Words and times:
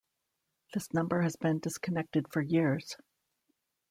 This 0.73 0.91
number 0.95 1.21
has 1.21 1.35
been 1.35 1.59
disconnected 1.59 2.25
for 2.33 2.41
years. 2.41 2.97